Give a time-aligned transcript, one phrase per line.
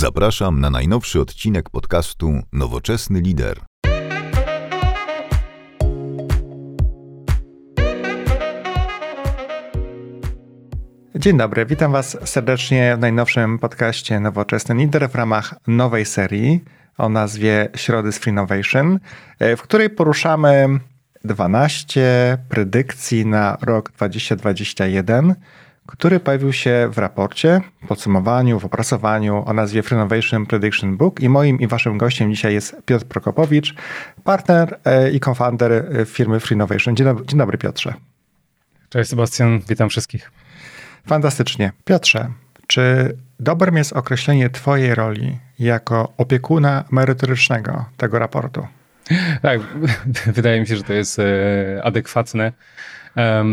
[0.00, 3.60] Zapraszam na najnowszy odcinek podcastu Nowoczesny Lider.
[11.14, 16.64] Dzień dobry, witam Was serdecznie w najnowszym podcaście Nowoczesny Lider w ramach nowej serii
[16.98, 18.98] o nazwie Środy z Freenovation,
[19.40, 20.80] w której poruszamy
[21.24, 25.34] 12 predykcji na rok 2021
[25.86, 31.60] który pojawił się w raporcie, podsumowaniu, w opracowaniu o nazwie Renovation Prediction Book i moim
[31.60, 33.74] i waszym gościem dzisiaj jest Piotr Prokopowicz,
[34.24, 36.96] partner e, i co-founder e, firmy Freenovation.
[36.96, 37.94] Dzień dobry, dzień dobry Piotrze.
[38.88, 40.30] Cześć Sebastian, witam wszystkich.
[41.06, 41.72] Fantastycznie.
[41.84, 42.30] Piotrze,
[42.66, 48.66] czy dobrym jest określenie twojej roli jako opiekuna merytorycznego tego raportu?
[49.42, 49.60] Tak,
[50.36, 51.24] wydaje mi się, że to jest e,
[51.84, 52.52] adekwatne.
[53.16, 53.44] E,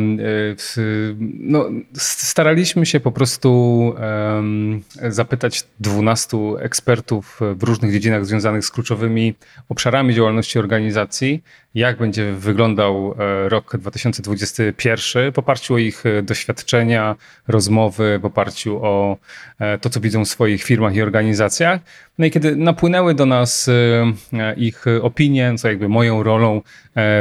[1.40, 3.94] no, staraliśmy się po prostu
[5.10, 9.36] zapytać 12 ekspertów w różnych dziedzinach związanych z kluczowymi
[9.70, 11.44] obszarami działalności organizacji,
[11.80, 17.16] jak będzie wyglądał e, rok 2021 w oparciu o ich doświadczenia,
[17.48, 19.18] rozmowy, w oparciu o
[19.60, 21.82] e, to, co widzą w swoich firmach i organizacjach.
[22.18, 23.70] No i kiedy napłynęły do nas
[24.58, 26.62] ich opinie, co jakby moją rolą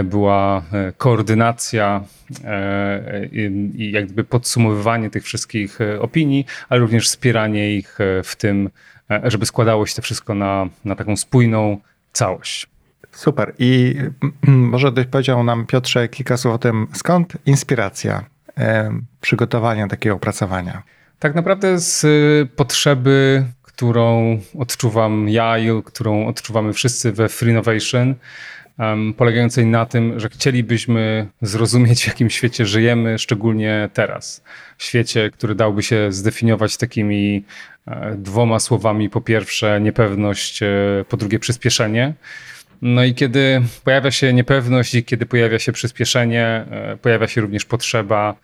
[0.05, 0.63] była
[0.97, 2.05] koordynacja
[2.45, 8.71] E, i jakby podsumowywanie tych wszystkich e, opinii, ale również wspieranie ich e, w tym,
[9.25, 11.79] żeby składało się to wszystko na, na taką spójną
[12.13, 12.67] całość.
[13.17, 13.55] Super.
[13.59, 13.95] I
[14.47, 18.25] może byś powiedział nam, Piotrze, kilka słów o tym, skąd inspiracja
[19.21, 20.83] przygotowania takiego opracowania?
[21.19, 22.07] Tak naprawdę z
[22.57, 28.15] potrzeby, którą odczuwam ja i którą odczuwamy wszyscy we Free Innovation,
[28.79, 34.45] um, polegającej na tym, że chcielibyśmy zrozumieć, w jakim świecie żyjemy, szczególnie teraz.
[34.79, 37.45] W świecie, który dałby się zdefiniować takimi
[37.87, 40.69] e, dwoma słowami: po pierwsze, niepewność, e,
[41.09, 42.15] po drugie, przyspieszenie.
[42.83, 47.65] No i kiedy pojawia się niepewność i kiedy pojawia się przyspieszenie, e, pojawia się również
[47.65, 48.35] potrzeba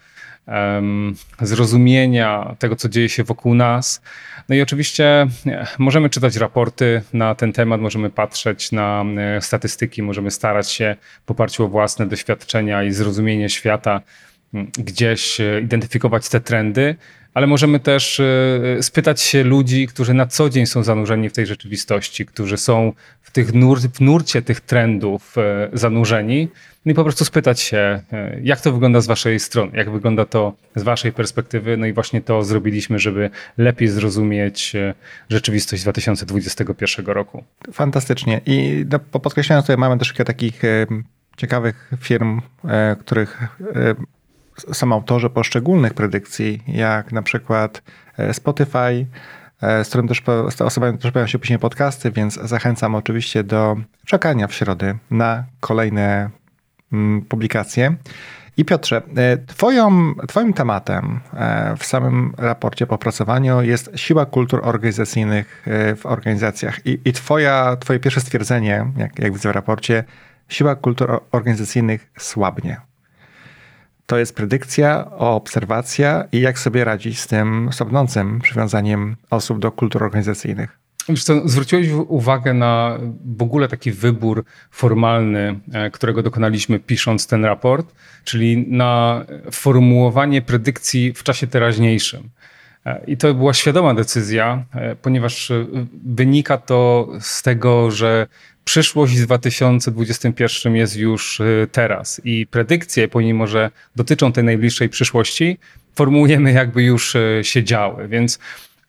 [1.40, 4.02] zrozumienia tego, co dzieje się wokół nas.
[4.48, 5.26] No i oczywiście
[5.78, 10.96] możemy czytać raporty na ten temat, możemy patrzeć na e, statystyki, możemy starać się
[11.26, 14.00] w oparciu o własne doświadczenia i zrozumienie świata
[14.78, 16.96] gdzieś e, identyfikować te trendy,
[17.34, 21.46] ale możemy też e, spytać się ludzi, którzy na co dzień są zanurzeni w tej
[21.46, 25.34] rzeczywistości, którzy są w, tych nur w nurcie tych trendów
[25.72, 26.48] zanurzeni
[26.86, 30.24] no i po prostu spytać się, e, jak to wygląda z waszej strony, jak wygląda
[30.24, 31.76] to z waszej perspektywy.
[31.76, 34.94] No i właśnie to zrobiliśmy, żeby lepiej zrozumieć e,
[35.28, 37.44] rzeczywistość 2021 roku.
[37.72, 38.40] Fantastycznie.
[38.46, 40.86] I no, podkreślając tutaj mamy też kilka takich e,
[41.36, 42.40] ciekawych firm,
[43.00, 43.40] których
[44.72, 47.82] są autorzy poszczególnych predykcji, jak na przykład
[48.32, 49.06] Spotify,
[49.60, 54.46] z którym też z osobami też pojawią się później podcasty, więc zachęcam oczywiście do czekania
[54.46, 56.30] w środę na kolejne
[56.92, 57.94] Mm, publikację.
[58.56, 64.60] I Piotrze, e, twoją, twoim tematem e, w samym raporcie po opracowaniu jest siła kultur
[64.62, 66.86] organizacyjnych e, w organizacjach.
[66.86, 70.04] I, i twoja, twoje pierwsze stwierdzenie, jak, jak widzę w raporcie,
[70.48, 72.80] siła kultur organizacyjnych słabnie.
[74.12, 80.04] To jest predykcja, obserwacja i jak sobie radzić z tym słabnącym przywiązaniem osób do kultur
[80.04, 80.78] organizacyjnych.
[81.08, 82.98] Wiesz zwróciłeś uwagę na
[83.36, 91.12] w ogóle taki wybór formalny, e, którego dokonaliśmy pisząc ten raport, czyli na formułowanie predykcji
[91.12, 92.30] w czasie teraźniejszym.
[92.86, 95.52] E, I to była świadoma decyzja, e, ponieważ
[96.04, 98.26] wynika to z tego, że
[98.64, 101.42] przyszłość w 2021 jest już
[101.72, 105.58] teraz i predykcje, pomimo że dotyczą tej najbliższej przyszłości,
[105.94, 108.08] formułujemy jakby już się działy.
[108.08, 108.38] Więc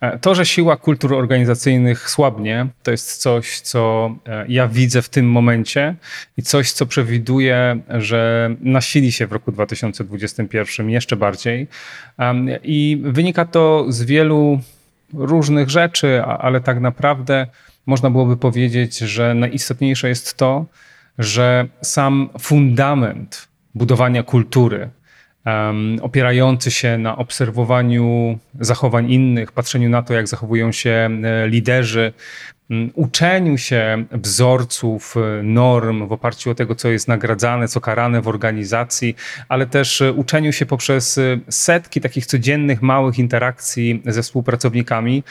[0.04, 5.10] E, to, że siła kultur organizacyjnych słabnie, to jest coś, co e, ja widzę w
[5.10, 5.96] tym momencie
[6.38, 11.68] i coś, co przewiduję, że nasili się w roku 2021 jeszcze bardziej.
[12.64, 14.60] I wynika to z wielu
[15.14, 17.48] różnych rzeczy, ale tak naprawdę
[17.86, 20.66] można byłoby powiedzieć, że najistotniejsze jest to,
[21.18, 24.90] że sam fundament budowania kultury,
[25.46, 32.14] um, opierający się na obserwowaniu zachowań innych, patrzeniu na to, jak zachowują się e, liderzy,
[32.94, 38.28] uczeniu się wzorców, e, norm w oparciu o tego, co jest nagradzane, co karane w
[38.28, 39.16] organizacji,
[39.50, 41.20] ale też e, uczeniu się poprzez
[41.50, 45.24] setki takich codziennych, małych interakcji ze współpracownikami.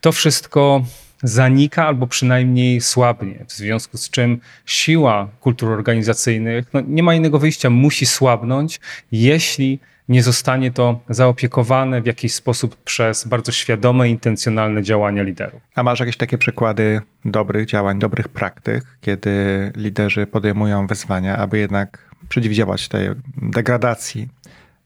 [0.00, 0.84] To wszystko
[1.22, 7.38] zanika albo przynajmniej słabnie, w związku z czym siła kultur organizacyjnych no, nie ma innego
[7.38, 8.80] wyjścia, musi słabnąć,
[9.12, 9.78] jeśli
[10.08, 15.62] nie zostanie to zaopiekowane w jakiś sposób przez bardzo świadome, intencjonalne działania liderów.
[15.74, 19.32] A masz jakieś takie przykłady dobrych działań, dobrych praktyk, kiedy
[19.76, 24.28] liderzy podejmują wyzwania, aby jednak przeciwdziałać tej degradacji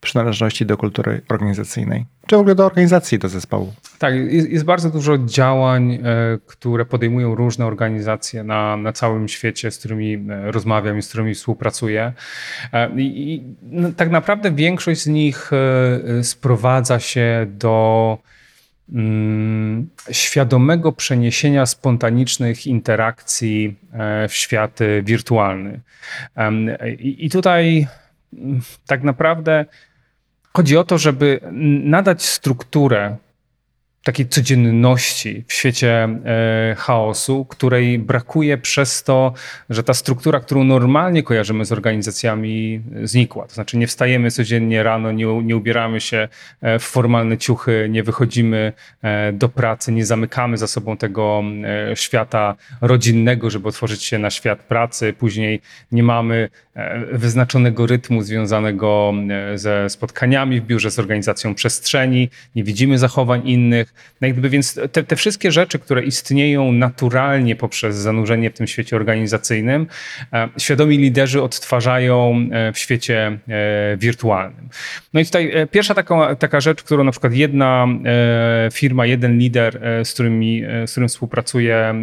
[0.05, 3.73] przynależności do kultury organizacyjnej, czy w ogóle do organizacji, do zespołu.
[3.99, 5.99] Tak, jest, jest bardzo dużo działań, e,
[6.47, 11.35] które podejmują różne organizacje na, na całym świecie, z którymi e, rozmawiam i z którymi
[11.35, 12.13] współpracuję.
[12.73, 13.43] E, I, i
[13.97, 15.51] tak naprawdę większość z nich
[16.23, 18.19] sprowadza się do
[18.93, 23.77] mm, świadomego przeniesienia spontanicznych interakcji
[24.29, 25.81] w świat wirtualny.
[26.99, 27.87] I, i tutaj
[28.33, 29.65] mm, tak naprawdę
[30.57, 31.41] Chodzi o to, żeby
[31.85, 33.17] nadać strukturę
[34.05, 39.33] takiej codzienności w świecie e, chaosu, której brakuje przez to,
[39.71, 43.47] że ta struktura, którą normalnie kojarzymy z organizacjami, znikła.
[43.47, 46.29] To znaczy nie wstajemy codziennie rano, nie, nie ubieramy się
[46.61, 48.73] e, w formalne ciuchy, nie wychodzimy
[49.03, 51.43] e, do pracy, nie zamykamy za sobą tego
[51.95, 55.13] świata rodzinnego, żeby otworzyć się na świat pracy.
[55.13, 55.61] Później
[55.93, 56.49] nie mamy
[57.13, 59.13] wyznaczonego rytmu związanego
[59.55, 65.03] ze spotkaniami w biurze, z organizacją przestrzeni, nie widzimy zachowań innych, no gdyby więc te,
[65.03, 69.87] te wszystkie rzeczy, które istnieją naturalnie poprzez zanurzenie w tym świecie organizacyjnym,
[70.33, 74.69] e, świadomi liderzy odtwarzają e, w świecie e, wirtualnym.
[75.15, 77.87] No i tutaj pierwsza taka, taka rzecz, którą na przykład jedna
[78.73, 81.95] firma, jeden lider, z, którymi, z którym współpracuję,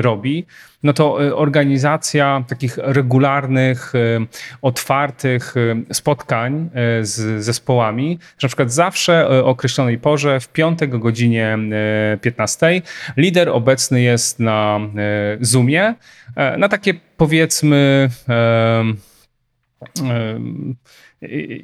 [0.00, 0.46] robi,
[0.82, 4.26] no to y, organizacja takich regularnych, y,
[4.62, 6.70] otwartych y, spotkań
[7.00, 11.58] z zespołami, że na przykład zawsze o określonej porze, w piątek o godzinie
[12.20, 12.82] 15,
[13.16, 14.80] lider obecny jest na
[15.40, 15.94] Zoomie,
[16.58, 18.08] na takie powiedzmy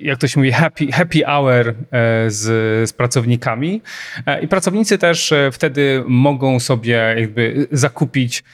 [0.00, 1.74] jak to się mówi, happy, happy hour e,
[2.30, 2.40] z,
[2.90, 3.82] z pracownikami.
[4.26, 8.44] E, I pracownicy też e, wtedy mogą sobie jakby zakupić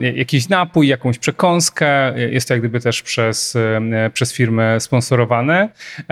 [0.00, 2.18] jakiś napój, jakąś przekąskę.
[2.30, 3.56] Jest to jak gdyby też przez,
[4.12, 5.68] przez firmę sponsorowane.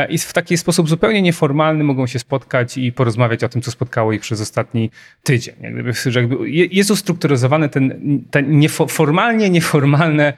[0.08, 4.12] I w taki sposób zupełnie nieformalny mogą się spotkać i porozmawiać o tym, co spotkało
[4.12, 4.90] ich przez ostatni
[5.22, 5.54] tydzień.
[5.60, 10.32] Jak gdyby, jakby jest ustrukturyzowane ten, ten niefo, formalnie nieformalne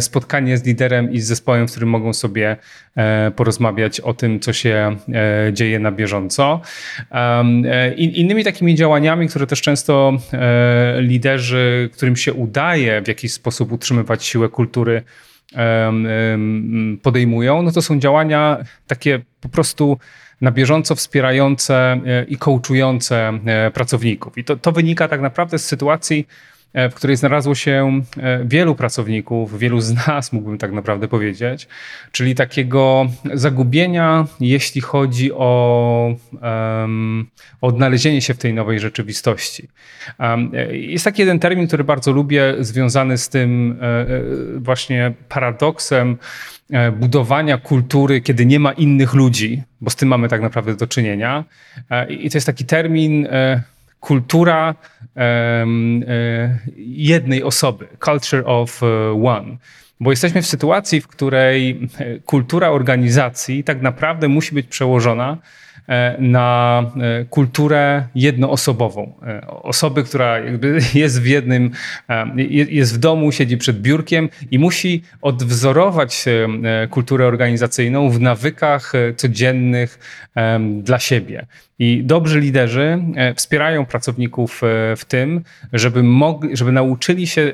[0.00, 2.56] spotkanie z liderem i z zespołem, w którym mogą sobie
[3.36, 4.96] porozmawiać o tym, co się
[5.48, 6.60] e, dzieje na bieżąco.
[7.12, 10.12] E, innymi takimi działaniami, które też często
[10.98, 15.02] liderzy, którym się udaje w jakiś sposób utrzymywać siłę kultury,
[17.02, 19.98] podejmują, no to są działania takie po prostu
[20.40, 23.38] na bieżąco wspierające i coachujące
[23.74, 24.38] pracowników.
[24.38, 28.74] I to, to wynika tak naprawdę z sytuacji, E, w której znalazło się e, wielu
[28.74, 31.68] pracowników, wielu z nas, mógłbym tak naprawdę powiedzieć,
[32.12, 37.26] czyli takiego zagubienia, jeśli chodzi o um,
[37.60, 39.68] odnalezienie się w tej nowej rzeczywistości.
[40.18, 43.78] Um, jest taki jeden termin, który bardzo lubię, związany z tym
[44.56, 46.16] właśnie paradoksem,
[47.00, 51.44] budowania kultury, kiedy nie ma innych ludzi, bo z tym mamy tak naprawdę do czynienia.
[52.08, 53.28] I to jest taki termin
[54.02, 54.74] kultura
[55.16, 56.04] um,
[56.86, 58.86] jednej osoby, culture of e,
[59.24, 59.56] one.
[60.00, 65.38] Bo jesteśmy w sytuacji, w której e, kultura organizacji tak naprawdę musi być przełożona
[66.18, 69.12] na e, kulturę jednoosobową.
[69.26, 70.38] E, osoby, która
[70.94, 71.70] jest w jednym,
[72.46, 76.24] jest w domu, siedzi przed biurkiem i musi odwzorować
[76.90, 79.98] kulturę organizacyjną w nawykach codziennych
[80.82, 81.46] dla siebie.
[81.78, 82.98] I dobrzy liderzy
[83.36, 84.60] wspierają pracowników
[84.96, 87.52] w tym, żeby, mogli, żeby nauczyli się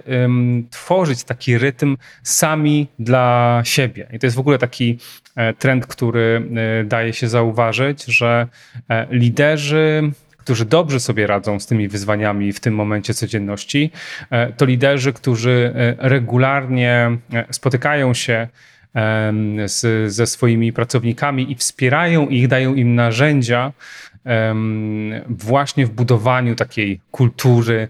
[0.70, 4.06] tworzyć taki rytm sami dla siebie.
[4.12, 5.27] I to jest w ogóle taki E,
[5.58, 6.42] trend, który
[6.80, 8.46] e, daje się zauważyć, że
[8.88, 13.90] e, liderzy którzy dobrze sobie radzą z tymi wyzwaniami w tym momencie codzienności,
[14.56, 17.18] to liderzy, którzy regularnie
[17.50, 18.48] spotykają się
[19.66, 23.72] z, ze swoimi pracownikami i wspierają ich, dają im narzędzia
[25.28, 27.88] właśnie w budowaniu takiej kultury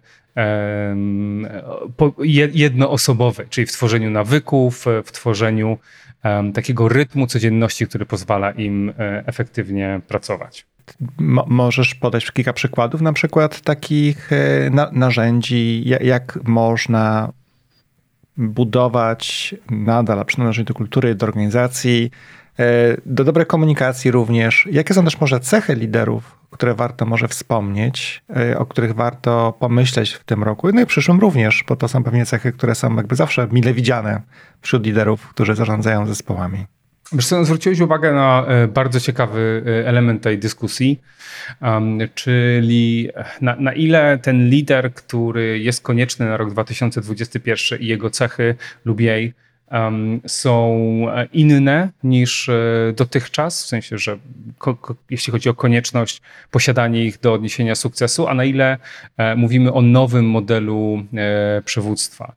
[2.53, 5.79] jednoosobowej, czyli w tworzeniu nawyków, w tworzeniu
[6.55, 10.67] takiego rytmu codzienności, który pozwala im e, efektywnie pracować.
[11.19, 17.33] Mo możesz podać kilka przykładów, na przykład takich e, na narzędzi, jak można
[18.37, 22.11] budować nadal przynależność do kultury, do organizacji
[23.07, 24.69] do dobrej komunikacji również.
[24.71, 28.25] Jakie są też może cechy liderów, które warto może wspomnieć,
[28.59, 32.05] o których warto pomyśleć w tym roku, no i w przyszłym również, bo to są
[32.05, 34.23] pewnie cechy, które są jakby zawsze mile widziane
[34.61, 36.67] wśród liderów, którzy zarządzają zespołami.
[37.13, 41.01] Wiesz co, zwróciłeś uwagę na e, bardzo ciekawy e, element tej dyskusji,
[41.63, 43.09] um, czyli
[43.41, 49.01] na, na, ile ten lider, który jest konieczny na rok 2021 i jego cechy lub
[49.01, 49.35] jej
[50.27, 50.77] są
[51.11, 52.51] e, inne niż
[52.97, 54.19] dotychczas, w sensie, że
[55.11, 58.79] jeśli chodzi o konieczność posiadania ich do odniesienia sukcesu, a na ile
[59.17, 62.35] e, mówimy o nowym modelu e, przywództwa.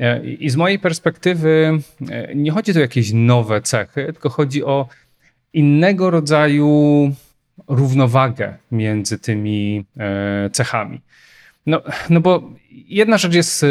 [0.00, 1.78] E, I z mojej perspektywy
[2.10, 4.88] e, nie chodzi tu o jakieś nowe cechy, tylko chodzi o
[5.52, 7.12] innego rodzaju
[7.68, 11.00] równowagę między tymi e, cechami.
[11.66, 13.66] No, no bo jedna rzecz jest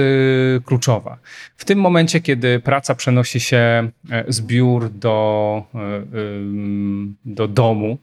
[0.66, 1.18] kluczowa.
[1.58, 3.90] W tym momencie, kiedy praca przenosi się
[4.28, 5.64] z biur do,
[7.26, 7.98] do domu,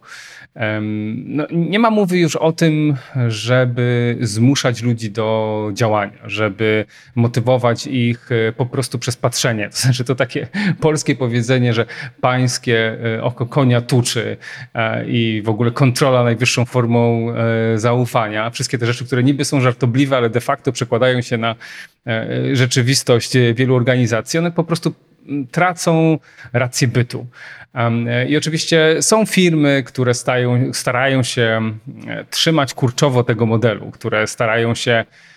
[1.25, 2.97] no, nie ma mowy już o tym,
[3.29, 6.85] żeby zmuszać ludzi do działania, żeby
[7.15, 9.71] motywować ich e, po prostu przez patrzenie.
[9.71, 10.47] To znaczy to takie
[10.81, 11.87] polskie powiedzenie, że
[12.21, 14.37] pańskie e, oko konia tuczy
[14.75, 17.27] e, i w ogóle kontrola najwyższą formą
[17.75, 18.51] zaufania.
[18.51, 21.55] Wszystkie te rzeczy, które niby są żartobliwe, ale de facto przekładają się na
[22.53, 24.95] rzeczywistość wielu organizacji, one po prostu
[25.51, 26.19] tracą
[26.53, 27.27] rację bytu.
[28.29, 31.73] I oczywiście są firmy, które stają, starają się
[32.31, 35.36] trzymać kurczowo tego modelu, które starają się E,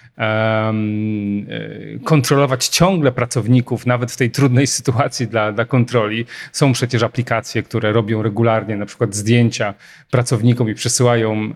[2.04, 6.26] kontrolować ciągle pracowników, nawet w tej trudnej sytuacji dla, dla kontroli.
[6.52, 9.74] Są przecież aplikacje, które robią regularnie na przykład zdjęcia
[10.12, 11.54] pracownikom i przesyłają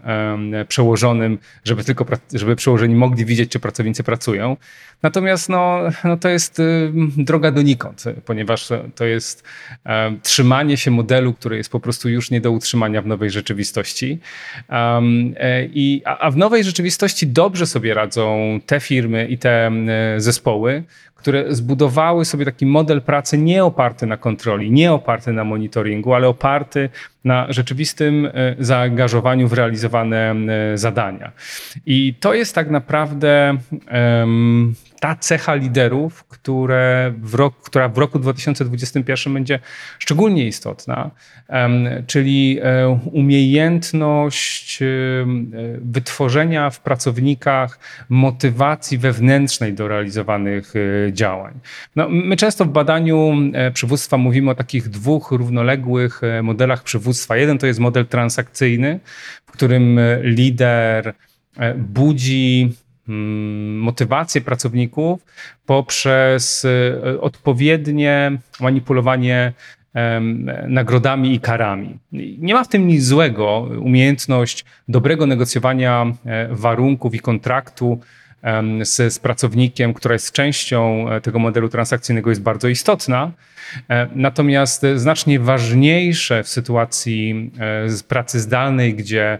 [0.67, 4.57] przełożonym, żeby tylko żeby przełożeni mogli widzieć, czy pracownicy pracują.
[5.03, 9.43] Natomiast no, no to jest y, droga donikąd, ponieważ to jest
[10.23, 14.19] trzymanie się modelu, który jest po prostu już nie do utrzymania w nowej rzeczywistości.
[14.69, 15.35] Um,
[15.73, 19.71] i, a w nowej rzeczywistości dobrze sobie radzą te firmy i te
[20.17, 20.83] zespoły,
[21.15, 26.27] które zbudowały sobie taki model pracy nie oparty na kontroli, nie oparty na monitoringu, ale
[26.27, 26.89] oparty
[27.23, 30.35] na rzeczywistym e, zaangażowaniu w realizowane
[30.75, 31.31] zadania.
[31.85, 33.57] I to jest tak naprawdę
[35.03, 39.59] ta cecha liderów, które w rok, która w roku 2021 będzie
[39.99, 41.11] szczególnie istotna,
[42.07, 44.85] czyli e, umiejętność e,
[45.81, 47.79] wytworzenia w pracownikach
[48.09, 51.53] motywacji wewnętrznej do realizowanych e, działań.
[51.95, 53.33] No, my często w badaniu
[53.73, 57.37] przywództwa mówimy o takich dwóch równoległych modelach przywództwa.
[57.37, 58.99] Jeden to jest model transakcyjny,
[59.45, 61.13] w którym lider
[61.77, 62.73] budzi
[63.07, 65.25] motywację pracowników
[65.65, 69.53] poprzez e, odpowiednie manipulowanie
[70.67, 71.99] nagrodami i karami.
[72.37, 73.69] Nie ma w tym nic złego.
[73.81, 77.99] Umiejętność dobrego negocjowania e, warunków i kontraktu
[78.83, 83.31] z, z pracownikiem, która jest częścią e, tego modelu transakcyjnego, jest bardzo istotna.
[84.15, 87.51] Natomiast znacznie ważniejsze w sytuacji
[88.07, 89.39] pracy zdalnej, gdzie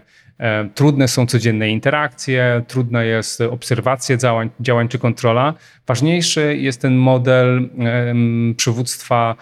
[0.74, 5.54] trudne są codzienne interakcje, trudna jest obserwacja działań, działań czy kontrola.
[5.86, 7.68] Ważniejszy jest ten model
[8.56, 9.36] przywództwa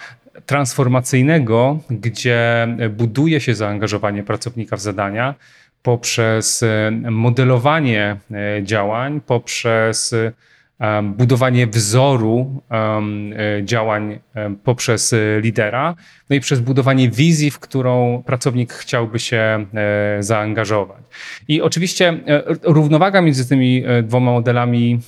[0.46, 5.34] transformacyjnego, gdzie buduje się zaangażowanie pracownika w zadania
[5.82, 10.14] poprzez e, modelowanie e, działań, poprzez
[11.02, 14.18] budowanie wzoru e, działań
[14.64, 15.94] poprzez lidera,
[16.30, 21.02] no i przez budowanie wizji, w którą pracownik chciałby się e, zaangażować.
[21.48, 25.00] I oczywiście e, równowaga między tymi dwoma modelami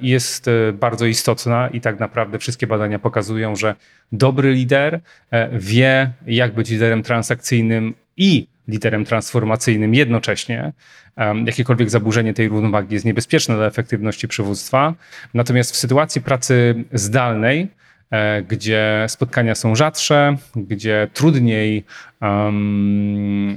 [0.00, 3.74] jest bardzo istotna i tak naprawdę wszystkie badania pokazują, że
[4.12, 5.00] dobry lider
[5.52, 10.72] wie, jak być liderem transakcyjnym i liderem transformacyjnym jednocześnie.
[11.46, 14.94] Jakiekolwiek zaburzenie tej równowagi jest niebezpieczne dla efektywności przywództwa.
[15.34, 17.68] Natomiast w sytuacji pracy zdalnej,
[18.10, 21.84] e, gdzie spotkania są rzadsze, gdzie trudniej
[22.22, 23.56] um,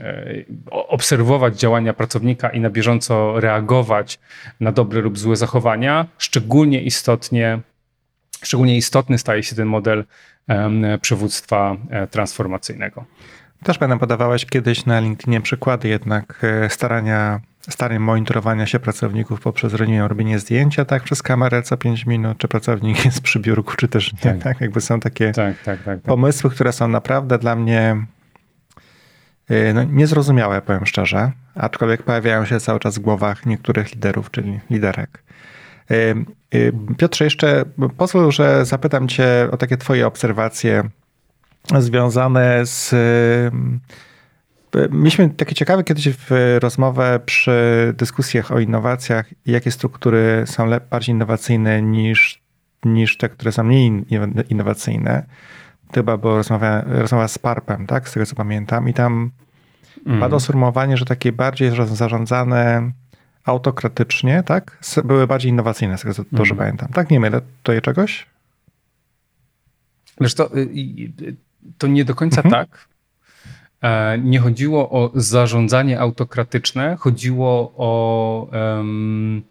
[0.72, 4.20] obserwować działania pracownika i na bieżąco reagować
[4.60, 7.60] na dobre lub złe zachowania, szczególnie istotnie,
[8.44, 10.06] szczególnie istotny staje się ten model
[10.48, 13.06] um, przywództwa e, transformacyjnego.
[13.64, 17.40] Też będę podawałeś kiedyś na LinkedInie przykłady jednak e, starania,
[17.70, 19.74] starań monitorowania się pracowników poprzez
[20.08, 24.14] robienie zdjęcia tak przez kamerę co 5 minut, czy pracownik jest przy biurku, czy też
[24.14, 24.20] nie.
[24.20, 24.62] Tak, tak?
[24.62, 28.06] Jakby są takie tak, tak, tak, tak, pomysły, które są naprawdę dla mnie
[29.50, 34.60] e, no, niezrozumiałe, powiem szczerze, aczkolwiek pojawiają się cały czas w głowach niektórych liderów, czyli
[34.70, 35.24] liderek.
[35.92, 35.96] E,
[36.98, 37.66] Piotrze, jeszcze
[37.98, 40.84] pozwól, że zapytam Cię o takie Twoje obserwacje
[41.80, 42.96] związane z.
[44.92, 51.82] Mieliśmy takie ciekawe kiedyś w rozmowę przy dyskusjach o innowacjach, jakie struktury są bardziej innowacyjne
[51.82, 52.42] niż,
[52.86, 54.06] niż te, które są mniej
[54.50, 55.26] innowacyjne.
[55.94, 58.10] Chyba była rozmowa, rozmowa z Parpem, tak?
[58.10, 58.90] Z tego co pamiętam.
[58.90, 59.32] I tam
[60.06, 60.20] mm.
[60.20, 62.92] padło sformułowanie, że takie bardziej zarządzane
[63.46, 64.80] autokratycznie, tak?
[65.06, 66.66] Były bardziej innowacyjne, z tego co dobrze mm.
[66.66, 66.90] pamiętam.
[66.90, 67.10] Tak?
[67.10, 68.26] Nie mylę tutaj czegoś?
[70.22, 71.36] Wiesz, to, y, y,
[71.78, 72.52] to nie do końca mhm.
[72.52, 72.88] tak.
[73.82, 79.44] E, nie chodziło o zarządzanie autokratyczne, chodziło o um,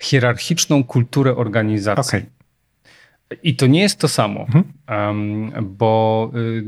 [0.00, 2.18] hierarchiczną kulturę organizacji.
[2.18, 2.39] Okay.
[3.42, 4.64] I to nie jest to samo, mhm.
[5.76, 6.62] bo y,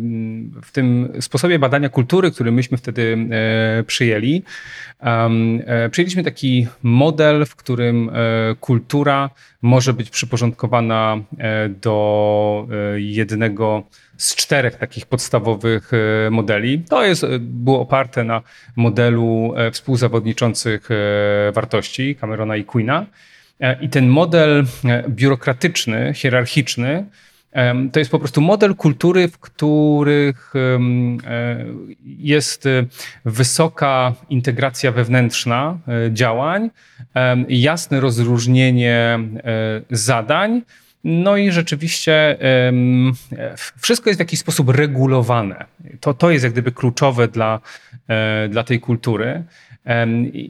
[0.62, 4.42] w tym sposobie badania kultury, który myśmy wtedy e, przyjęli,
[5.00, 8.12] e, przyjęliśmy taki model, w którym e,
[8.60, 9.30] kultura
[9.62, 11.18] może być przyporządkowana
[11.68, 12.66] do
[12.96, 13.82] jednego
[14.16, 15.92] z czterech takich podstawowych
[16.30, 16.78] modeli.
[16.78, 18.42] To jest, było oparte na
[18.76, 20.88] modelu współzawodniczących
[21.52, 23.06] wartości Camerona i Queena.
[23.62, 27.04] E, I ten model e, biurokratyczny, hierarchiczny,
[27.92, 30.78] to jest po prostu model kultury, w których e,
[32.02, 32.64] jest
[33.24, 35.78] wysoka integracja wewnętrzna
[36.10, 36.70] działań,
[37.48, 39.18] jasne rozróżnienie
[39.90, 40.62] zadań.
[41.04, 42.38] No i rzeczywiście
[43.76, 45.64] wszystko jest w jakiś sposób regulowane.
[46.00, 47.60] To, to jest jak gdyby kluczowe dla,
[48.48, 49.44] dla tej kultury.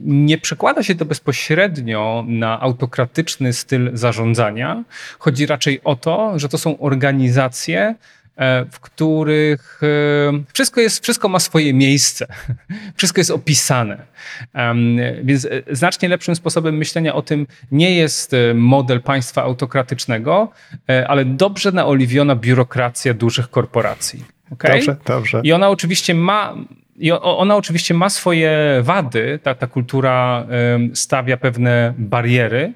[0.03, 4.83] Nie przekłada się to bezpośrednio na autokratyczny styl zarządzania.
[5.19, 7.95] Chodzi raczej o to, że to są organizacje,
[8.35, 12.27] e, w których e, wszystko, jest, wszystko ma swoje miejsce,
[12.97, 13.97] wszystko jest opisane.
[15.23, 20.51] Więc e, znacznie lepszym sposobem myślenia o tym nie jest model państwa autokratycznego,
[21.07, 24.23] ale dobrze naoliwiona biurokracja dużych korporacji.
[24.51, 24.71] Okay?
[24.71, 25.41] Dobrze, dobrze.
[25.43, 26.55] I ona oczywiście ma,
[26.95, 30.45] i ona oczywiście ma swoje wady, ta, ta kultura
[30.93, 32.73] stawia pewne bariery.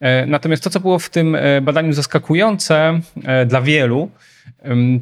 [0.00, 4.10] E, natomiast to, co było w tym e, badaniu zaskakujące e, dla wielu,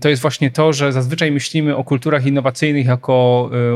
[0.00, 3.12] to jest właśnie to, że zazwyczaj myślimy o kulturach innowacyjnych jako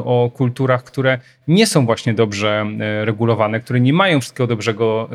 [0.05, 2.67] o kulturach, które nie są właśnie dobrze
[3.05, 4.57] regulowane, które nie mają wszystkiego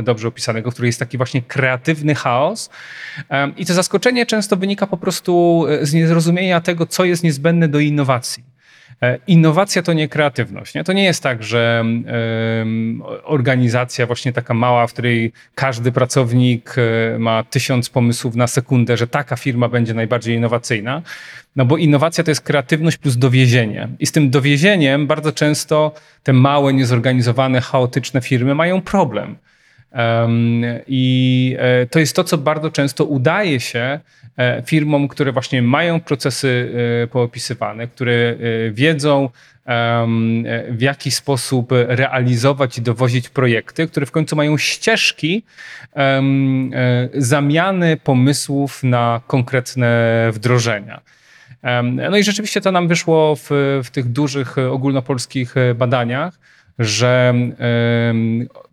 [0.04, 2.70] dobrze opisanego, w których jest taki właśnie kreatywny chaos.
[3.58, 8.44] I to zaskoczenie często wynika po prostu z niezrozumienia tego, co jest niezbędne do innowacji.
[9.02, 10.76] E, innowacja to nie kreatywność.
[10.76, 10.84] Nie?
[10.84, 11.86] To nie jest tak, że
[13.24, 19.08] organizacja właśnie taka mała, w której każdy pracownik e, ma tysiąc pomysłów na sekundę, że
[19.08, 21.02] taka firma będzie najbardziej innowacyjna.
[21.56, 23.88] No bo innowacja to jest kreatywność plus dowiezienie.
[24.00, 25.92] I z tym dowiezieniem bardzo często
[26.24, 29.38] te małe, niezorganizowane, chaotyczne firmy mają problem.
[30.88, 34.00] I e, to jest to, co bardzo często udaje się
[34.38, 36.72] e, firmom, które właśnie mają procesy
[37.04, 38.36] e, poopisywane, które
[38.72, 39.30] wiedzą,
[40.70, 45.44] w jaki sposób realizować i dowozić projekty, które w końcu mają ścieżki
[47.14, 51.02] zamiany pomysłów na konkretne wdrożenia.
[52.10, 53.50] No i rzeczywiście to nam wyszło w,
[53.84, 56.40] w tych dużych ogólnopolskich badaniach,
[56.80, 57.34] że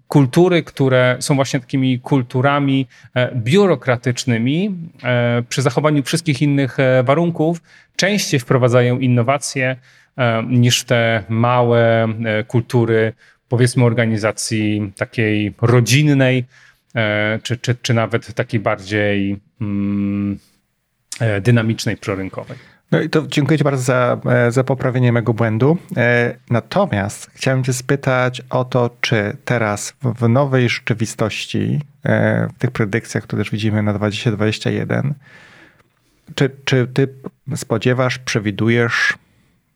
[0.09, 7.63] kultury, które są właśnie takimi kulturami e, biurokratycznymi, e, przy zachowaniu wszystkich innych e, warunków,
[7.97, 9.77] częściej wprowadzają innowacje
[10.49, 12.09] niż te małe
[12.47, 13.13] kultury,
[13.49, 16.45] powiedzmy, organizacji takiej rodzinnej,
[17.43, 20.39] czy, czy, czy nawet takiej bardziej mm,
[21.41, 22.59] dynamicznej, prorynkowej.
[22.91, 25.77] No i to dziękuję Ci bardzo za, e, za poprawienie mego błędu.
[25.97, 32.71] E, natomiast chciałem Cię spytać o to, czy teraz w nowej rzeczywistości, e, w tych
[32.71, 35.15] predykcjach, które też widzimy na 2021,
[36.35, 37.09] czy, czy Ty
[37.57, 39.15] spodziewasz, przewidujesz,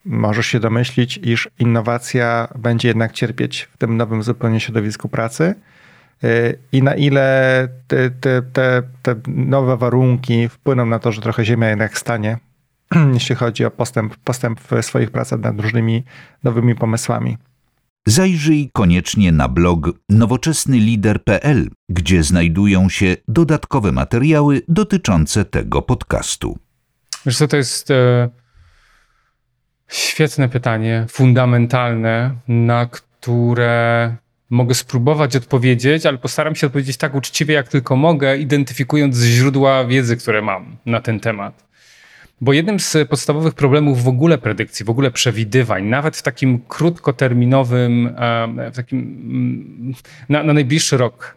[0.04, 5.54] możesz się domyślić, iż innowacja będzie jednak cierpieć w tym nowym zupełnie środowisku pracy?
[6.72, 11.68] I na ile te, te, te, te nowe warunki wpłyną na to, że trochę Ziemia
[11.68, 12.38] jednak stanie
[13.14, 16.04] jeśli chodzi o postęp, postęp w swoich pracach nad różnymi
[16.44, 17.38] nowymi pomysłami.
[18.06, 26.58] Zajrzyj koniecznie na blog nowoczesnylider.pl, gdzie znajdują się dodatkowe materiały dotyczące tego podcastu.
[27.26, 28.28] Wiesz co, to jest e,
[29.88, 34.16] świetne pytanie, fundamentalne, na które
[34.50, 40.16] mogę spróbować odpowiedzieć, ale postaram się odpowiedzieć tak uczciwie, jak tylko mogę, identyfikując źródła wiedzy,
[40.16, 41.67] które mam na ten temat.
[42.40, 48.14] Bo jednym z podstawowych problemów w ogóle predykcji, w ogóle przewidywań, nawet w takim krótkoterminowym,
[48.72, 49.94] w takim mm,
[50.28, 51.36] na, na najbliższy rok,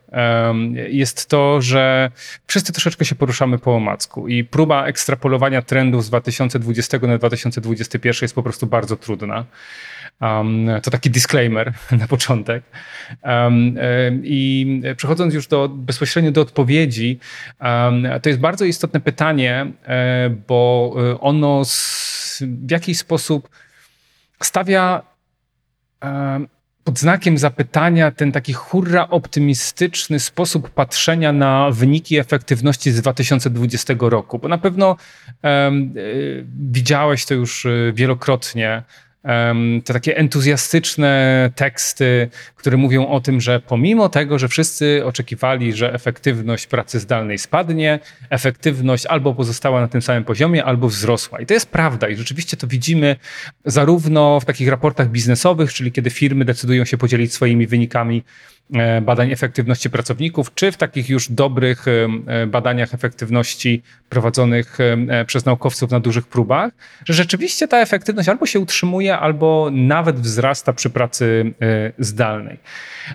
[0.89, 2.11] jest to, że
[2.47, 8.35] wszyscy troszeczkę się poruszamy po omacku i próba ekstrapolowania trendów z 2020 na 2021 jest
[8.35, 9.45] po prostu bardzo trudna.
[10.21, 12.63] Um, to taki disclaimer na początek.
[13.23, 13.75] Um,
[14.23, 17.19] I przechodząc już do, bezpośrednio do odpowiedzi,
[17.62, 21.63] um, to jest bardzo istotne pytanie, e, bo e, ono
[22.41, 23.49] w jakiś sposób
[24.43, 25.01] stawia
[26.84, 34.39] pod znakiem zapytania ten taki hurra optymistyczny sposób patrzenia na wyniki efektywności z 2020 roku,
[34.39, 34.95] bo na pewno
[36.71, 38.84] widziałeś to już wielokrotnie
[39.84, 45.93] te takie entuzjastyczne teksty, które mówią o tym, że pomimo tego, że wszyscy oczekiwali, że
[45.93, 51.39] efektywność pracy zdalnej spadnie, efektywność albo pozostała na tym samym poziomie, albo wzrosła.
[51.39, 53.15] I to jest prawda i rzeczywiście to widzimy
[53.65, 58.23] zarówno w takich raportach biznesowych, czyli kiedy firmy decydują się podzielić swoimi wynikami
[59.02, 61.91] badań efektywności pracowników, czy w takich już dobrych e,
[62.28, 64.78] e, badaniach efektywności prowadzonych
[65.26, 66.71] przez naukowców na dużych próbach,
[67.06, 71.54] że rzeczywiście ta efektywność albo się utrzymuje, albo nawet wzrasta przy pracy
[72.00, 72.60] zdalnej.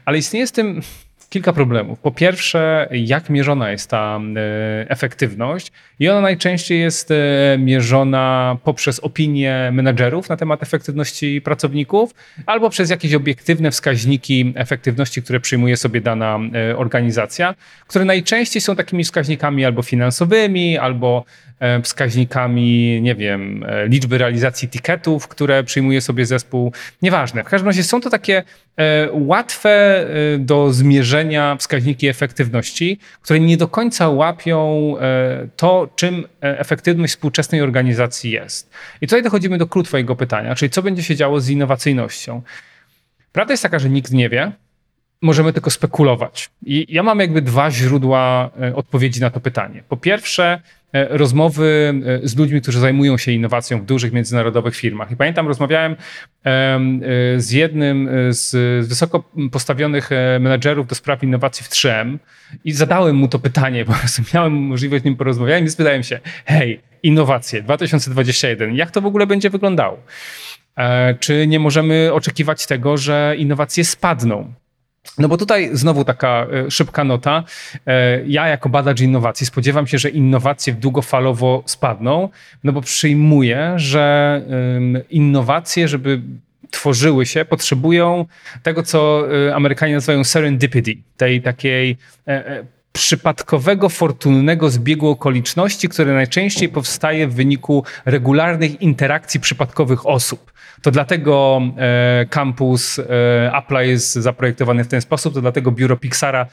[0.04, 0.80] Ale istnieje z tym
[1.28, 1.98] kilka problemów.
[1.98, 7.14] Po pierwsze, jak mierzona jest ta e, efektywność i ona najczęściej jest e,
[7.58, 12.14] mierzona poprzez opinie menedżerów na temat efektywności pracowników
[12.46, 16.38] albo przez jakieś obiektywne wskaźniki efektywności, które przyjmuje sobie dana
[16.70, 17.54] e, organizacja,
[17.86, 21.24] które najczęściej są takimi wskaźnikami albo finansowymi, albo
[21.82, 26.72] wskaźnikami, nie wiem, liczby realizacji tiketów, które przyjmuje sobie zespół.
[27.02, 27.44] Nieważne.
[27.44, 28.42] W każdym razie są to takie
[29.12, 30.04] łatwe
[30.38, 31.15] do zmierzenia
[31.58, 38.70] wskaźniki efektywności, które nie do końca łapią e, to, czym e, efektywność współczesnej organizacji jest.
[39.00, 42.42] I tutaj dochodzimy do klucz Twojego pytania, czyli co będzie się działo z innowacyjnością.
[43.32, 44.52] Prawda jest taka, że nikt nie wie,
[45.22, 46.50] możemy tylko spekulować.
[46.66, 49.82] I ja mam jakby dwa źródła e, odpowiedzi na to pytanie.
[49.88, 50.60] Po pierwsze,
[51.08, 55.10] rozmowy e, z ludźmi, którzy zajmują się innowacją w dużych międzynarodowych firmach.
[55.10, 55.96] I pamiętam, rozmawiałem e,
[57.36, 62.18] z jednym z wysoko postawionych menedżerów do spraw innowacji w 3M
[62.64, 66.80] i zadałem mu to pytanie, prostu miałem możliwość z nim porozmawiać i spytałem się, hej,
[67.02, 69.98] innowacje 2021, jak to w ogóle będzie wyglądało?
[71.20, 74.52] Czy nie możemy oczekiwać tego, że innowacje spadną?
[75.18, 77.44] No bo tutaj znowu taka e, szybka nota.
[77.86, 82.28] E, ja jako badacz innowacji spodziewam się, że innowacje długofalowo spadną,
[82.64, 84.42] no bo przyjmuję, że
[85.10, 86.20] innowacje, żeby
[86.70, 88.26] tworzyły się, potrzebują
[88.62, 91.96] tego, co e, Amerykanie nazywają serendipity, tej takiej
[92.96, 100.52] przypadkowego, fortunnego zbiegu okoliczności, które najczęściej powstaje w wyniku regularnych interakcji przypadkowych osób.
[100.82, 106.46] To dlatego e, kampus e, jest zaprojektowany w ten sposób, to dlatego biuro Pixara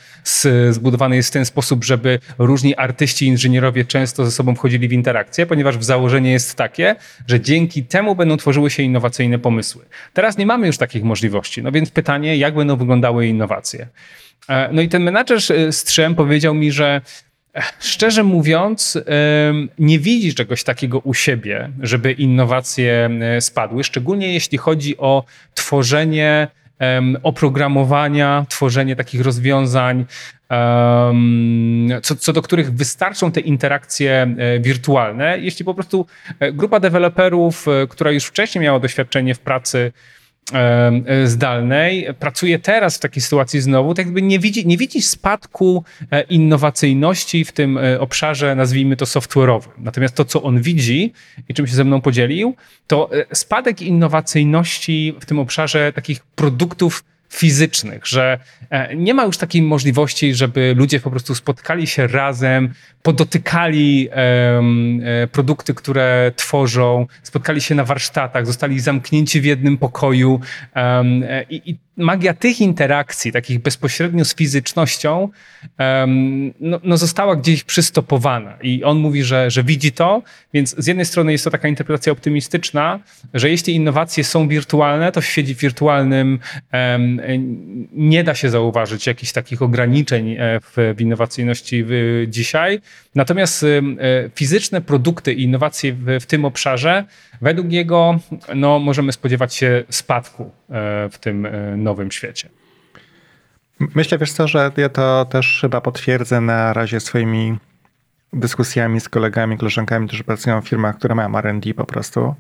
[0.70, 5.46] zbudowane jest w ten sposób, żeby różni artyści inżynierowie często ze sobą wchodzili w interakcję,
[5.46, 6.96] ponieważ w założenie jest takie,
[7.28, 9.86] że dzięki temu będą tworzyły się innowacyjne pomysły.
[10.14, 13.88] Teraz nie mamy już takich możliwości, no więc pytanie, jak będą wyglądały innowacje?
[14.50, 17.02] E, no i ten menadżer z Trzem powiedział mi, że
[17.80, 18.98] Szczerze mówiąc,
[19.80, 26.48] nie widzi czegoś takiego u siebie, żeby innowacje spadły, szczególnie jeśli chodzi o tworzenie
[27.24, 30.06] oprogramowania, tworzenie takich rozwiązań,
[32.04, 35.40] co, co do których wystarczą te interakcje e, wirtualne.
[35.40, 36.06] Jeśli po prostu
[36.40, 40.23] e, grupa deweloperów, e, która już wcześniej miała doświadczenie w pracy E,
[41.26, 46.22] zdalnej, pracuje teraz w takiej sytuacji znowu, tak jakby nie widzi, nie widzi spadku e,
[46.22, 49.70] innowacyjności w tym e, obszarze, nazwijmy to software'owym.
[49.78, 51.14] Natomiast to, co on widzi
[51.50, 52.56] i czym się ze mną podzielił,
[52.88, 59.62] to spadek innowacyjności w tym obszarze takich produktów fizycznych, że e, nie ma już takiej
[59.62, 67.76] możliwości, żeby ludzie po prostu spotkali się razem, podotykali e, produkty, które tworzą, spotkali się
[67.76, 70.40] na warsztatach, zostali zamknięci w jednym pokoju
[70.76, 75.30] e, i magia tych interakcji, takich bezpośrednio z fizycznością,
[76.60, 78.58] no, no, została gdzieś przystopowana.
[78.62, 80.22] I on mówi, że, że widzi to,
[80.54, 83.00] więc z jednej strony jest to taka interpretacja optymistyczna,
[83.34, 86.40] że jeśli innowacje są wirtualne, to w świecie wirtualnym
[87.94, 92.80] nie da się zauważyć jakichś takich ograniczeń e, w, w innowacyjności w, dzisiaj.
[93.16, 93.82] Natomiast e,
[94.36, 97.06] fizyczne produkty i innowacje w, w tym obszarze,
[97.42, 98.20] według niego
[98.56, 101.48] no, możemy spodziewać się spadku e, w tym
[101.84, 102.50] nowym świecie.
[103.96, 107.58] Myślę, wiesz co, że ja to też chyba potwierdzę na razie swoimi
[108.34, 112.36] dyskusjami z kolegami, koleżankami, którzy pracują w firmach, które mają R&D po prostu.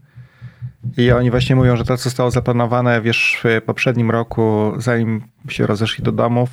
[0.98, 5.68] I oni właśnie mówią, że to, co zostało zaplanowane, wiesz, w poprzednim roku, zanim się
[5.68, 6.50] rozeszli do domów,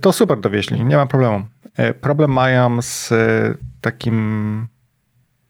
[0.00, 1.46] to super dowieźli, nie ma problemu.
[2.00, 3.12] Problem mają z
[3.80, 4.68] takim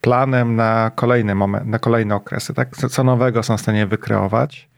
[0.00, 2.76] planem na kolejny moment, na kolejne okresy, tak?
[2.76, 4.68] Co nowego są w stanie wykreować.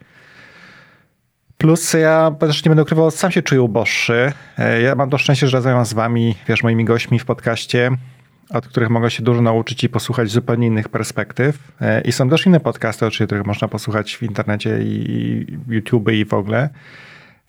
[1.58, 4.32] Plus ja też nie będę ukrywał, sam się czuję uboższy.
[4.58, 7.90] E, ja mam to szczęście, że rozmawiam z wami, wiesz, moimi gośćmi w podcaście,
[8.50, 11.58] od których mogę się dużo nauczyć i posłuchać zupełnie innych perspektyw.
[11.80, 16.24] E, I są też inne podcasty, oczywiście, których można posłuchać w internecie i YouTube i
[16.24, 16.68] w ogóle.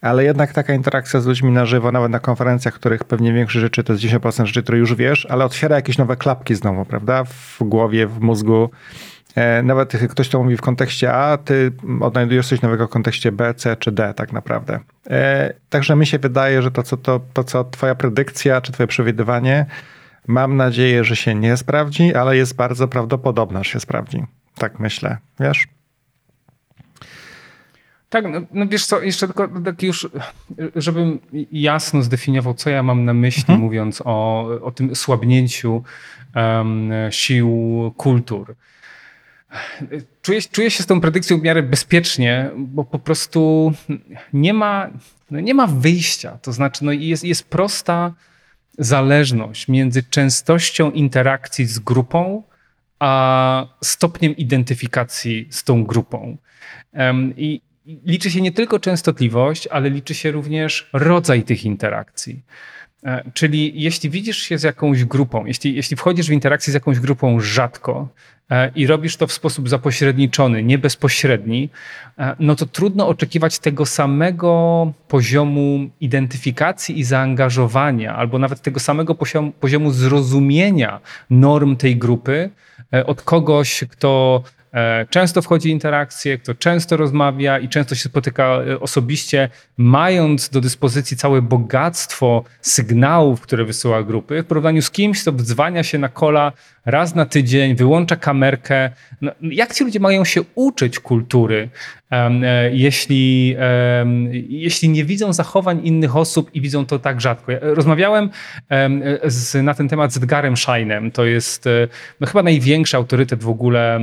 [0.01, 3.83] Ale jednak taka interakcja z ludźmi na żywo, nawet na konferencjach, których pewnie większość rzeczy
[3.83, 7.23] to jest 10% rzeczy, które już wiesz, ale otwiera jakieś nowe klapki znowu, prawda?
[7.23, 8.69] W głowie, w mózgu
[9.63, 11.71] nawet ktoś to mówi w kontekście A, ty
[12.02, 14.80] odnajdujesz coś nowego w kontekście B, C czy D tak naprawdę.
[15.10, 18.88] E, także mi się wydaje, że to co, to, to, co twoja predykcja czy twoje
[18.88, 19.65] przewidywanie,
[20.28, 24.23] mam nadzieję, że się nie sprawdzi, ale jest bardzo prawdopodobne, że się sprawdzi.
[24.56, 25.67] Tak myślę, wiesz?
[28.10, 30.10] Tak, no, no, wiesz co, jeszcze tylko tak już,
[30.76, 31.19] żebym
[31.52, 33.60] jasno zdefiniował, co ja mam na myśli, mhm.
[33.60, 35.84] mówiąc o, o tym słabnięciu
[36.36, 38.56] um, sił kultur.
[40.21, 43.73] Czuję, czuję się z tą predykcją w miarę bezpiecznie, bo po prostu
[44.33, 44.89] nie ma,
[45.31, 46.37] no nie ma wyjścia.
[46.41, 48.13] To znaczy, no jest, jest prosta
[48.77, 52.43] zależność między częstością interakcji z grupą,
[52.99, 56.37] a stopniem identyfikacji z tą grupą.
[57.37, 62.43] I liczy się nie tylko częstotliwość, ale liczy się również rodzaj tych interakcji.
[63.03, 66.99] E, czyli jeśli widzisz się z jakąś grupą, jeśli, jeśli wchodzisz w interakcję z jakąś
[66.99, 68.10] grupą rzadko,
[68.51, 71.69] E, i robisz to w sposób zapośredniczony, nie bezpośredni,
[72.19, 79.15] e, no to trudno oczekiwać tego samego poziomu identyfikacji i zaangażowania, albo nawet tego samego
[79.15, 82.49] poziomu, poziomu zrozumienia norm tej grupy
[83.05, 84.43] od kogoś, kto
[85.10, 91.17] często wchodzi w interakcje, kto często rozmawia i często się spotyka osobiście, mając do dyspozycji
[91.17, 96.51] całe bogactwo sygnałów, które wysyła grupy, w porównaniu z kimś, kto wdzwania się na kola
[96.88, 98.89] raz na tydzień, wyłącza kamerkę.
[99.21, 101.69] No, jak ci ludzie mają się uczyć kultury,
[102.12, 103.56] um, jeśli,
[104.00, 107.52] um, jeśli nie widzą zachowań innych osób i widzą to tak rzadko?
[107.52, 108.30] Ja rozmawiałem
[108.69, 111.12] um, z, na ten temat z Edgarem Scheinem.
[111.12, 111.88] To jest e,
[112.19, 114.00] no, chyba największy autorytet w ogóle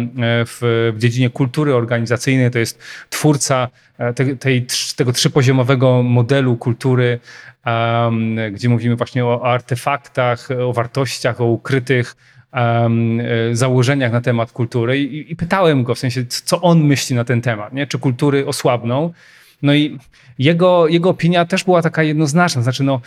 [0.47, 2.51] w, w dziedzinie kultury organizacyjnej.
[2.51, 2.79] To jest
[3.11, 3.68] twórca
[4.14, 4.66] te, tej,
[4.97, 7.20] tego trzypoziomowego modelu kultury,
[7.66, 12.16] um, gdzie mówimy właśnie o, o artefaktach, o wartościach, o ukrytych
[12.54, 17.24] um, założeniach na temat kultury i, i, pytałem go w sensie, co on myśli na
[17.24, 17.86] ten temat, nie?
[17.86, 19.12] czy kultury osłabną.
[19.62, 19.98] No i
[20.38, 23.00] jego, jego opinia też była taka jednoznaczna, znaczy no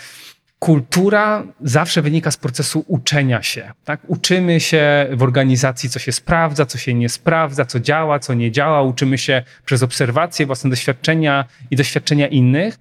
[0.60, 3.72] kultura zawsze wynika z procesu uczenia się.
[3.86, 4.00] Tak?
[4.08, 8.52] Uczymy się w organizacji, co się sprawdza, co się nie sprawdza, co działa, co nie
[8.52, 8.82] działa.
[8.82, 12.80] Uczymy się przez obserwacje, własne doświadczenia i doświadczenia innych.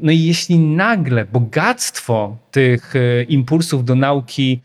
[0.00, 4.60] No i jeśli nagle bogactwo tych e, impulsów do nauki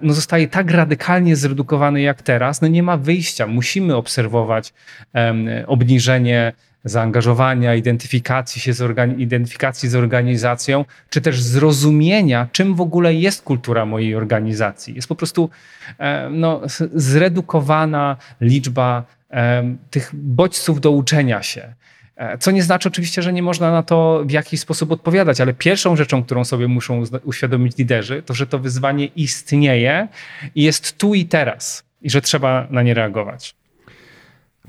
[0.00, 3.46] no zostaje tak radykalnie zredukowany jak teraz, no nie ma wyjścia.
[3.46, 4.74] Musimy obserwować
[5.14, 6.52] um, obniżenie
[6.84, 13.42] zaangażowania, identyfikacji się z, organi- identyfikacji z organizacją, czy też zrozumienia, czym w ogóle jest
[13.42, 14.94] kultura mojej organizacji.
[14.94, 15.50] Jest po prostu
[15.98, 16.60] um, no,
[16.94, 21.74] zredukowana liczba um, tych bodźców do uczenia się.
[22.16, 25.54] E, co nie znaczy oczywiście, że nie można na to w jakiś sposób odpowiadać, ale
[25.54, 30.08] pierwszą rzeczą, którą sobie muszą uświadomić liderzy, to że to wyzwanie istnieje
[30.54, 33.54] i jest tu i teraz i że trzeba na nie reagować.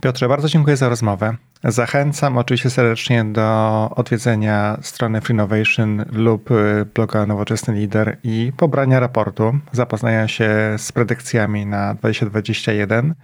[0.02, 1.36] Piotrze, bardzo dziękuję za rozmowę.
[1.64, 9.60] Zachęcam oczywiście serdecznie do odwiedzenia strony Freenovation lub y, bloga Nowoczesny Lider i pobrania raportu,
[9.72, 13.16] zapoznania się z predykcjami na 2021.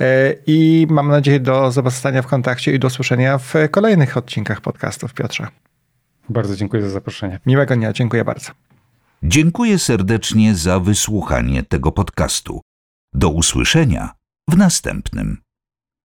[0.00, 5.14] E, I mam nadzieję do zobaczenia w kontakcie i do usłyszenia w kolejnych odcinkach podcastów,
[5.14, 5.46] Piotrze.
[6.28, 7.40] Bardzo dziękuję za zaproszenie.
[7.46, 8.50] Miłego dnia, dziękuję bardzo.
[9.22, 12.60] Dziękuję serdecznie za wysłuchanie tego podcastu.
[13.12, 14.10] Do usłyszenia
[14.50, 15.43] w następnym.